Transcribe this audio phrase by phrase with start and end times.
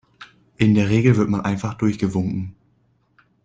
[0.57, 2.55] In der Regel wird man einfach durchgewunken.